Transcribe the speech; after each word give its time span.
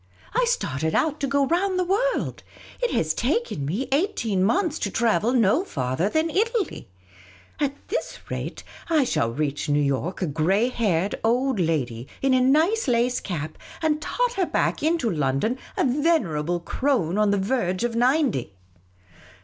"I 0.33 0.45
started 0.45 0.95
out 0.95 1.19
to 1.19 1.27
go 1.27 1.45
round 1.45 1.77
the 1.77 1.83
world; 1.83 2.41
it 2.81 2.89
has 2.89 3.13
taken 3.13 3.65
me 3.67 3.87
eighteen 3.91 4.43
months 4.43 4.79
to 4.79 4.89
travel 4.89 5.31
no 5.31 5.63
farther 5.63 6.09
than 6.09 6.31
Italy! 6.31 6.89
At 7.59 7.75
this 7.89 8.17
rate, 8.31 8.63
I 8.89 9.03
shall 9.03 9.29
reach 9.31 9.69
New 9.69 9.79
York 9.79 10.23
a 10.23 10.25
grey 10.25 10.69
haired 10.69 11.13
old 11.23 11.59
lady, 11.59 12.07
in 12.19 12.33
a 12.33 12.41
nice 12.41 12.87
lace 12.87 13.19
cap, 13.19 13.59
and 13.83 14.01
totter 14.01 14.47
back 14.47 14.81
into 14.81 15.07
London 15.07 15.59
a 15.77 15.83
venerable 15.85 16.59
crone 16.59 17.19
on 17.19 17.29
the 17.29 17.37
verge 17.37 17.83
of 17.83 17.95
ninety." 17.95 18.55